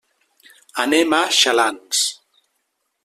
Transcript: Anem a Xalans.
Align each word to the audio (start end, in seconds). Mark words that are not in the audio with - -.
Anem 0.83 1.13
a 1.19 1.21
Xalans. 1.41 2.03